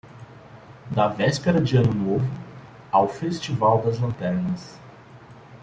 Da 0.89 1.07
véspera 1.07 1.61
de 1.61 1.77
Ano 1.77 1.93
Novo 1.93 2.25
ao 2.91 3.07
Festival 3.07 3.83
das 3.83 3.99
Lanternas 3.99 4.79